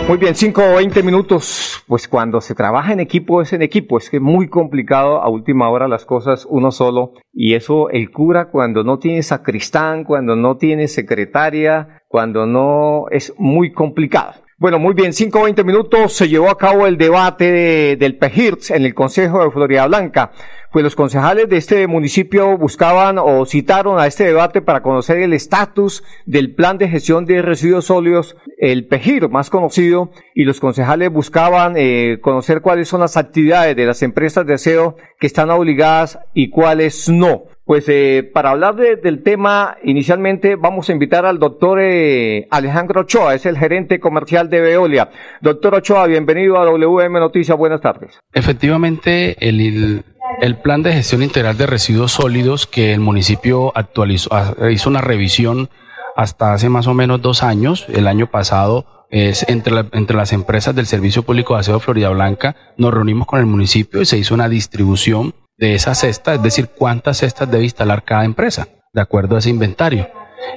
Muy 0.06 0.18
bien, 0.18 0.34
5 0.34 0.62
o 0.62 0.76
20 0.76 1.02
minutos. 1.02 1.82
Pues 1.86 2.06
cuando 2.06 2.42
se 2.42 2.54
trabaja 2.54 2.92
en 2.92 3.00
equipo 3.00 3.40
es 3.40 3.54
en 3.54 3.62
equipo. 3.62 3.96
Es 3.96 4.10
que 4.10 4.18
es 4.18 4.22
muy 4.22 4.50
complicado 4.50 5.22
a 5.22 5.30
última 5.30 5.70
hora 5.70 5.88
las 5.88 6.04
cosas 6.04 6.46
uno 6.46 6.70
solo. 6.70 7.14
Y 7.32 7.54
eso 7.54 7.88
el 7.88 8.10
cura 8.10 8.50
cuando 8.50 8.84
no 8.84 8.98
tiene 8.98 9.22
sacristán, 9.22 10.04
cuando 10.04 10.36
no 10.36 10.58
tiene 10.58 10.86
secretaria, 10.86 12.02
cuando 12.06 12.44
no 12.44 13.06
es 13.10 13.32
muy 13.38 13.72
complicado. 13.72 14.34
Bueno, 14.58 14.78
muy 14.78 14.92
bien, 14.92 15.14
5 15.14 15.40
o 15.40 15.44
20 15.44 15.64
minutos 15.64 16.12
se 16.12 16.28
llevó 16.28 16.50
a 16.50 16.58
cabo 16.58 16.86
el 16.86 16.98
debate 16.98 17.96
del 17.96 18.18
PEJIRTS 18.18 18.72
en 18.72 18.84
el 18.84 18.92
Consejo 18.92 19.42
de 19.42 19.50
Florida 19.50 19.86
Blanca 19.86 20.32
pues 20.72 20.84
los 20.84 20.94
concejales 20.94 21.48
de 21.48 21.56
este 21.56 21.86
municipio 21.86 22.56
buscaban 22.56 23.18
o 23.18 23.44
citaron 23.44 23.98
a 23.98 24.06
este 24.06 24.24
debate 24.24 24.62
para 24.62 24.82
conocer 24.82 25.18
el 25.18 25.32
estatus 25.32 26.04
del 26.26 26.54
plan 26.54 26.78
de 26.78 26.88
gestión 26.88 27.24
de 27.24 27.42
residuos 27.42 27.86
sólidos, 27.86 28.36
el 28.58 28.86
PEJIR 28.86 29.28
más 29.28 29.50
conocido, 29.50 30.10
y 30.34 30.44
los 30.44 30.60
concejales 30.60 31.10
buscaban 31.10 31.74
eh, 31.76 32.18
conocer 32.20 32.60
cuáles 32.60 32.88
son 32.88 33.00
las 33.00 33.16
actividades 33.16 33.74
de 33.74 33.86
las 33.86 34.02
empresas 34.02 34.46
de 34.46 34.54
aseo 34.54 34.96
que 35.18 35.26
están 35.26 35.50
obligadas 35.50 36.18
y 36.34 36.50
cuáles 36.50 37.08
no. 37.08 37.44
Pues 37.64 37.84
eh, 37.88 38.28
para 38.34 38.50
hablar 38.50 38.74
del 38.74 39.22
tema, 39.22 39.76
inicialmente 39.84 40.56
vamos 40.56 40.88
a 40.88 40.92
invitar 40.92 41.24
al 41.24 41.38
doctor 41.38 41.78
eh, 41.80 42.48
Alejandro 42.50 43.02
Ochoa, 43.02 43.36
es 43.36 43.46
el 43.46 43.56
gerente 43.56 44.00
comercial 44.00 44.50
de 44.50 44.60
Veolia. 44.60 45.10
Doctor 45.40 45.76
Ochoa, 45.76 46.08
bienvenido 46.08 46.58
a 46.58 46.64
WM 46.64 47.20
Noticias, 47.20 47.56
buenas 47.56 47.80
tardes. 47.80 48.18
Efectivamente, 48.32 49.36
el, 49.38 50.02
el 50.40 50.56
plan 50.56 50.82
de 50.82 50.92
gestión 50.92 51.22
integral 51.22 51.56
de 51.56 51.66
residuos 51.66 52.12
sólidos 52.12 52.66
que 52.66 52.92
el 52.92 53.00
municipio 53.00 53.72
actualizó, 53.76 54.30
ah, 54.32 54.54
hizo 54.70 54.88
una 54.88 55.00
revisión 55.00 55.70
hasta 56.16 56.52
hace 56.52 56.68
más 56.68 56.86
o 56.86 56.94
menos 56.94 57.22
dos 57.22 57.42
años, 57.42 57.86
el 57.88 58.06
año 58.06 58.26
pasado, 58.26 59.06
es 59.10 59.44
entre, 59.48 59.86
entre 59.92 60.16
las 60.16 60.32
empresas 60.32 60.74
del 60.74 60.86
Servicio 60.86 61.22
Público 61.22 61.54
de 61.54 61.60
Aseo 61.60 61.80
Florida 61.80 62.10
Blanca, 62.10 62.56
nos 62.76 62.94
reunimos 62.94 63.26
con 63.26 63.40
el 63.40 63.46
municipio 63.46 64.00
y 64.00 64.06
se 64.06 64.18
hizo 64.18 64.34
una 64.34 64.48
distribución 64.48 65.34
de 65.58 65.74
esa 65.74 65.94
cesta, 65.94 66.34
es 66.34 66.42
decir, 66.42 66.68
cuántas 66.68 67.18
cestas 67.18 67.50
debe 67.50 67.64
instalar 67.64 68.04
cada 68.04 68.24
empresa, 68.24 68.68
de 68.92 69.00
acuerdo 69.00 69.36
a 69.36 69.40
ese 69.40 69.50
inventario. 69.50 70.08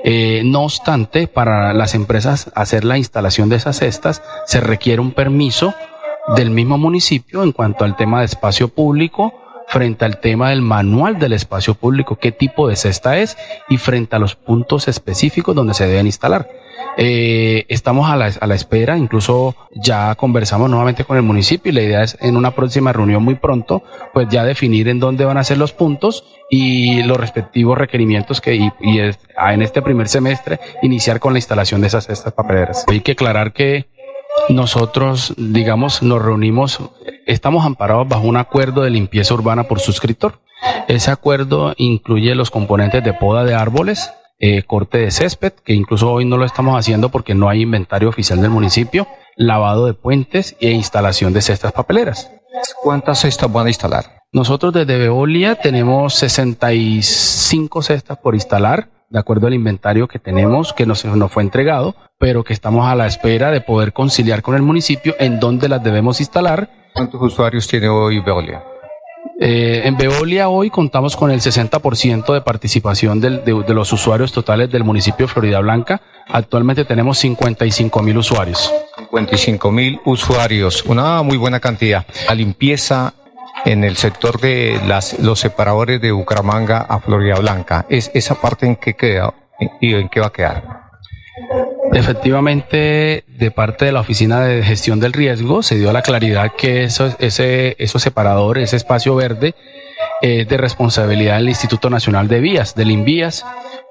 Eh, 0.03 0.43
no 0.45 0.61
obstante, 0.61 1.27
para 1.27 1.73
las 1.73 1.93
empresas 1.93 2.51
hacer 2.55 2.85
la 2.85 2.97
instalación 2.97 3.49
de 3.49 3.57
esas 3.57 3.77
cestas 3.77 4.21
se 4.45 4.61
requiere 4.61 5.01
un 5.01 5.11
permiso 5.11 5.73
del 6.35 6.51
mismo 6.51 6.77
municipio 6.77 7.43
en 7.43 7.51
cuanto 7.51 7.83
al 7.83 7.95
tema 7.95 8.19
de 8.19 8.25
espacio 8.25 8.69
público, 8.69 9.33
frente 9.73 10.05
al 10.05 10.19
tema 10.19 10.51
del 10.51 10.61
manual 10.61 11.17
del 11.17 11.33
espacio 11.33 11.73
público, 11.73 12.17
qué 12.17 12.31
tipo 12.31 12.67
de 12.67 12.75
cesta 12.75 13.17
es 13.17 13.35
y 13.69 13.77
frente 13.77 14.15
a 14.15 14.19
los 14.19 14.35
puntos 14.35 14.87
específicos 14.87 15.55
donde 15.55 15.73
se 15.73 15.87
deben 15.87 16.05
instalar. 16.05 16.47
Eh, 16.95 17.65
estamos 17.69 18.07
a 18.07 18.15
la, 18.15 18.55
espera, 18.55 18.99
incluso 18.99 19.55
ya 19.73 20.13
conversamos 20.13 20.69
nuevamente 20.69 21.05
con 21.05 21.17
el 21.17 21.23
municipio 21.23 21.71
y 21.71 21.73
la 21.73 21.81
idea 21.81 22.03
es 22.03 22.15
en 22.21 22.37
una 22.37 22.51
próxima 22.51 22.93
reunión 22.93 23.23
muy 23.23 23.33
pronto, 23.33 23.81
pues 24.13 24.27
ya 24.29 24.43
definir 24.43 24.87
en 24.89 24.99
dónde 24.99 25.25
van 25.25 25.39
a 25.39 25.43
ser 25.43 25.57
los 25.57 25.73
puntos 25.73 26.23
y 26.51 27.01
los 27.01 27.17
respectivos 27.17 27.75
requerimientos 27.75 28.41
que 28.41 28.69
y, 28.79 28.99
es, 28.99 29.17
en 29.49 29.63
este 29.63 29.81
primer 29.81 30.07
semestre 30.07 30.59
iniciar 30.83 31.19
con 31.19 31.33
la 31.33 31.39
instalación 31.39 31.81
de 31.81 31.87
esas 31.87 32.09
estas 32.09 32.33
papeleras. 32.33 32.85
Hay 32.87 32.99
que 32.99 33.13
aclarar 33.13 33.53
que 33.53 33.87
nosotros, 34.49 35.33
digamos, 35.37 36.03
nos 36.03 36.21
reunimos, 36.21 36.79
estamos 37.25 37.65
amparados 37.65 38.07
bajo 38.07 38.27
un 38.27 38.37
acuerdo 38.37 38.81
de 38.81 38.89
limpieza 38.89 39.33
urbana 39.33 39.63
por 39.63 39.79
suscriptor. 39.79 40.39
Ese 40.87 41.11
acuerdo 41.11 41.73
incluye 41.77 42.35
los 42.35 42.51
componentes 42.51 43.03
de 43.03 43.13
poda 43.13 43.43
de 43.43 43.53
árboles, 43.53 44.11
eh, 44.39 44.63
corte 44.63 44.97
de 44.97 45.11
césped, 45.11 45.53
que 45.63 45.73
incluso 45.73 46.11
hoy 46.11 46.25
no 46.25 46.37
lo 46.37 46.45
estamos 46.45 46.77
haciendo 46.77 47.09
porque 47.09 47.35
no 47.35 47.49
hay 47.49 47.61
inventario 47.61 48.09
oficial 48.09 48.41
del 48.41 48.51
municipio, 48.51 49.07
lavado 49.35 49.85
de 49.85 49.93
puentes 49.93 50.55
e 50.59 50.71
instalación 50.71 51.33
de 51.33 51.41
cestas 51.41 51.71
papeleras. 51.71 52.29
¿Cuántas 52.81 53.19
cestas 53.19 53.51
van 53.51 53.67
a 53.67 53.69
instalar? 53.69 54.23
Nosotros 54.31 54.73
desde 54.73 54.97
Veolia 54.97 55.55
tenemos 55.55 56.15
65 56.15 57.81
cestas 57.81 58.17
por 58.17 58.35
instalar, 58.35 58.89
de 59.13 59.19
acuerdo 59.19 59.45
al 59.45 59.53
inventario 59.53 60.07
que 60.07 60.17
tenemos, 60.17 60.73
que 60.73 60.87
nos, 60.87 61.05
nos 61.05 61.31
fue 61.31 61.43
entregado, 61.43 61.95
pero 62.17 62.43
que 62.43 62.51
estamos 62.51 62.87
a 62.87 62.95
la 62.95 63.05
espera 63.05 63.51
de 63.51 63.61
poder 63.61 63.93
conciliar 63.93 64.41
con 64.41 64.55
el 64.55 64.63
municipio 64.63 65.15
en 65.19 65.39
dónde 65.39 65.69
las 65.69 65.83
debemos 65.83 66.19
instalar. 66.19 66.67
¿Cuántos 66.93 67.21
usuarios 67.21 67.67
tiene 67.67 67.89
hoy 67.89 68.19
Veolia? 68.21 68.63
Eh, 69.39 69.83
en 69.85 69.97
Veolia 69.97 70.49
hoy 70.49 70.71
contamos 70.71 71.15
con 71.15 71.29
el 71.29 71.41
60% 71.41 72.33
de 72.33 72.41
participación 72.41 73.21
del, 73.21 73.45
de, 73.45 73.53
de, 73.53 73.73
los 73.75 73.93
usuarios 73.93 74.31
totales 74.31 74.71
del 74.71 74.83
municipio 74.83 75.27
de 75.27 75.31
Florida 75.31 75.59
Blanca. 75.59 76.01
Actualmente 76.27 76.83
tenemos 76.83 77.19
55 77.19 78.01
mil 78.01 78.17
usuarios. 78.17 78.73
55 78.97 79.71
mil 79.71 79.99
usuarios, 80.05 80.83
una 80.85 81.21
muy 81.21 81.37
buena 81.37 81.59
cantidad. 81.59 82.03
La 82.27 82.33
limpieza 82.33 83.13
en 83.65 83.83
el 83.83 83.97
sector 83.97 84.39
de 84.39 84.79
las, 84.85 85.19
los 85.19 85.39
separadores 85.39 86.01
de 86.01 86.11
Bucaramanga 86.11 86.79
a 86.81 86.99
Florida 86.99 87.35
Blanca, 87.35 87.85
¿es 87.89 88.11
esa 88.13 88.35
parte 88.35 88.65
en 88.65 88.75
qué 88.75 88.95
queda 88.95 89.33
y 89.79 89.95
en 89.95 90.09
qué 90.09 90.19
va 90.19 90.27
a 90.27 90.33
quedar? 90.33 90.83
Efectivamente, 91.93 93.23
de 93.27 93.51
parte 93.51 93.85
de 93.85 93.91
la 93.91 94.01
Oficina 94.01 94.41
de 94.41 94.63
Gestión 94.63 94.99
del 94.99 95.13
Riesgo, 95.13 95.63
se 95.63 95.75
dio 95.75 95.91
la 95.93 96.01
claridad 96.01 96.53
que 96.57 96.83
eso, 96.83 97.15
ese, 97.19 97.75
esos 97.79 98.01
separadores, 98.01 98.65
ese 98.65 98.77
espacio 98.77 99.15
verde, 99.15 99.55
es 100.21 100.47
de 100.47 100.57
responsabilidad 100.57 101.37
del 101.37 101.49
Instituto 101.49 101.89
Nacional 101.89 102.27
de 102.27 102.39
Vías, 102.39 102.75
del 102.75 102.91
INVIAS, 102.91 103.45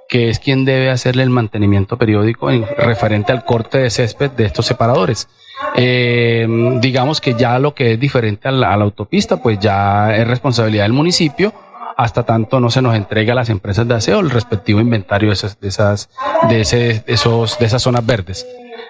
que 0.08 0.28
es 0.28 0.38
quien 0.38 0.64
debe 0.64 0.90
hacerle 0.90 1.22
el 1.22 1.30
mantenimiento 1.30 1.96
periódico 1.96 2.50
en, 2.50 2.66
referente 2.76 3.32
al 3.32 3.44
corte 3.44 3.78
de 3.78 3.90
césped 3.90 4.30
de 4.30 4.46
estos 4.46 4.66
separadores. 4.66 5.28
Eh, 5.76 6.46
digamos 6.80 7.20
que 7.20 7.34
ya 7.34 7.58
lo 7.58 7.74
que 7.74 7.94
es 7.94 8.00
diferente 8.00 8.48
a 8.48 8.52
la, 8.52 8.72
autopista, 8.74 9.42
pues 9.42 9.58
ya 9.58 10.14
es 10.14 10.26
responsabilidad 10.26 10.84
del 10.84 10.92
municipio 10.92 11.52
hasta 11.96 12.22
tanto 12.22 12.58
no 12.58 12.70
se 12.70 12.82
nos 12.82 12.96
entrega 12.96 13.32
a 13.32 13.36
las 13.36 13.50
empresas 13.50 13.86
de 13.86 13.94
aseo 13.94 14.20
el 14.20 14.30
respectivo 14.30 14.80
inventario 14.80 15.28
de 15.28 15.34
esas, 15.34 15.60
de 15.60 15.68
esas, 15.68 16.08
de 16.48 16.60
ese, 16.62 17.04
esos, 17.06 17.58
de 17.58 17.66
esas 17.66 17.82
zonas 17.82 18.04
verdes. 18.04 18.46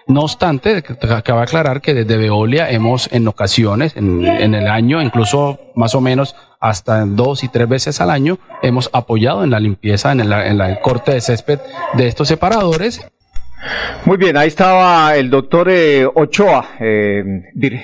No 0.06 0.22
obstante, 0.22 0.82
cabe 0.82 1.42
aclarar 1.42 1.80
que 1.80 1.94
desde 1.94 2.16
Veolia 2.16 2.70
hemos 2.70 3.12
en 3.12 3.28
ocasiones, 3.28 3.96
en, 3.96 4.24
en, 4.24 4.54
el 4.54 4.66
año, 4.66 5.00
incluso 5.00 5.60
más 5.76 5.94
o 5.94 6.00
menos 6.00 6.34
hasta 6.58 7.04
dos 7.04 7.44
y 7.44 7.48
tres 7.48 7.68
veces 7.68 8.00
al 8.00 8.10
año, 8.10 8.38
hemos 8.62 8.90
apoyado 8.92 9.44
en 9.44 9.50
la 9.50 9.60
limpieza, 9.60 10.10
en 10.10 10.20
el, 10.20 10.32
en 10.32 10.60
el 10.60 10.80
corte 10.80 11.12
de 11.12 11.20
césped 11.20 11.60
de 11.94 12.08
estos 12.08 12.28
separadores 12.28 13.11
muy 14.04 14.16
bien, 14.16 14.36
ahí 14.36 14.48
estaba 14.48 15.16
el 15.16 15.30
doctor 15.30 15.68
eh, 15.70 16.04
Ochoa, 16.06 16.70
eh, 16.80 17.22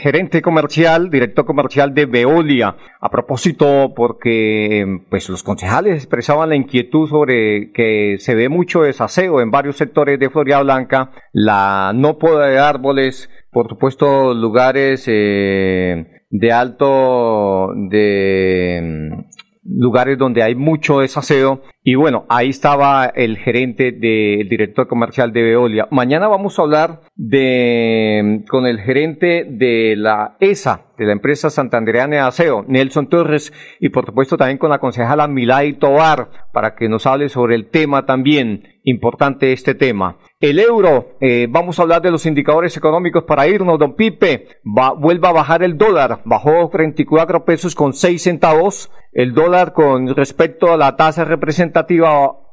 gerente 0.00 0.42
comercial, 0.42 1.10
director 1.10 1.44
comercial 1.44 1.94
de 1.94 2.06
Veolia. 2.06 2.76
A 3.00 3.10
propósito, 3.10 3.92
porque 3.94 5.02
pues 5.08 5.28
los 5.28 5.42
concejales 5.42 5.94
expresaban 5.96 6.48
la 6.48 6.56
inquietud 6.56 7.08
sobre 7.08 7.70
que 7.72 8.16
se 8.18 8.34
ve 8.34 8.48
mucho 8.48 8.82
desaseo 8.82 9.40
en 9.40 9.50
varios 9.50 9.76
sectores 9.76 10.18
de 10.18 10.30
Florida 10.30 10.62
Blanca, 10.62 11.12
la 11.32 11.92
no 11.94 12.18
poda 12.18 12.46
de 12.48 12.58
árboles, 12.58 13.30
por 13.52 13.68
supuesto 13.68 14.34
lugares 14.34 15.04
eh, 15.06 16.24
de 16.30 16.52
alto, 16.52 17.72
de 17.88 19.24
lugares 19.68 20.18
donde 20.18 20.42
hay 20.42 20.54
mucho 20.54 21.00
desaseo. 21.00 21.62
Y 21.90 21.94
bueno, 21.94 22.26
ahí 22.28 22.50
estaba 22.50 23.06
el 23.06 23.38
gerente 23.38 23.92
del 23.92 24.46
director 24.46 24.86
comercial 24.86 25.32
de 25.32 25.42
Veolia. 25.42 25.88
Mañana 25.90 26.28
vamos 26.28 26.58
a 26.58 26.62
hablar 26.62 27.00
de 27.14 28.44
con 28.50 28.66
el 28.66 28.78
gerente 28.78 29.46
de 29.48 29.94
la 29.96 30.36
ESA, 30.38 30.82
de 30.98 31.06
la 31.06 31.12
empresa 31.12 31.48
santandereana 31.48 32.16
de 32.16 32.20
aseo, 32.20 32.62
Nelson 32.68 33.08
Torres, 33.08 33.54
y 33.80 33.88
por 33.88 34.04
supuesto 34.04 34.36
también 34.36 34.58
con 34.58 34.68
la 34.68 34.80
concejala 34.80 35.28
Milay 35.28 35.78
Tobar, 35.78 36.28
para 36.52 36.74
que 36.74 36.90
nos 36.90 37.06
hable 37.06 37.30
sobre 37.30 37.54
el 37.54 37.70
tema 37.70 38.04
también, 38.04 38.64
importante 38.84 39.54
este 39.54 39.74
tema. 39.74 40.18
El 40.40 40.58
euro, 40.58 41.16
eh, 41.20 41.46
vamos 41.48 41.78
a 41.78 41.82
hablar 41.82 42.02
de 42.02 42.10
los 42.10 42.26
indicadores 42.26 42.76
económicos 42.76 43.24
para 43.24 43.48
irnos, 43.48 43.78
don 43.78 43.96
Pipe, 43.96 44.46
va, 44.62 44.92
vuelva 44.92 45.30
a 45.30 45.32
bajar 45.32 45.62
el 45.62 45.78
dólar, 45.78 46.20
bajó 46.24 46.68
34 46.68 47.44
pesos 47.46 47.74
con 47.74 47.94
6 47.94 48.22
centavos, 48.22 48.90
el 49.12 49.32
dólar 49.34 49.72
con 49.72 50.14
respecto 50.14 50.72
a 50.72 50.76
la 50.76 50.96
tasa 50.96 51.24
representativa 51.24 51.77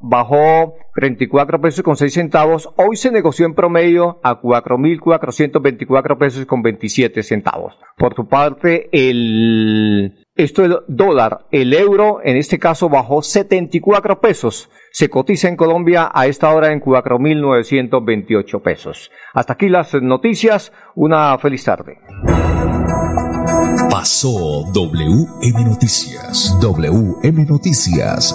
bajó 0.00 0.74
34 0.94 1.60
pesos 1.60 1.82
con 1.82 1.96
6 1.96 2.12
centavos, 2.12 2.70
hoy 2.76 2.96
se 2.96 3.10
negoció 3.10 3.46
en 3.46 3.54
promedio 3.54 4.20
a 4.22 4.40
4.424 4.40 6.18
pesos 6.18 6.46
con 6.46 6.62
27 6.62 7.22
centavos. 7.22 7.78
Por 7.96 8.14
su 8.14 8.26
parte, 8.28 8.88
el 8.92 10.26
esto 10.36 10.64
es 10.66 10.70
dólar, 10.86 11.46
el 11.50 11.72
euro 11.72 12.18
en 12.22 12.36
este 12.36 12.58
caso 12.58 12.90
bajó 12.90 13.22
74 13.22 14.20
pesos. 14.20 14.68
Se 14.92 15.08
cotiza 15.08 15.48
en 15.48 15.56
Colombia 15.56 16.10
a 16.12 16.26
esta 16.26 16.52
hora 16.52 16.72
en 16.72 16.80
4.928 16.82 18.60
pesos. 18.60 19.10
Hasta 19.32 19.54
aquí 19.54 19.70
las 19.70 19.94
noticias. 19.94 20.72
Una 20.94 21.38
feliz 21.38 21.64
tarde. 21.64 22.00
Pasó 23.90 24.64
WM 24.74 25.64
Noticias. 25.64 26.58
WM 26.60 27.46
Noticias. 27.46 28.34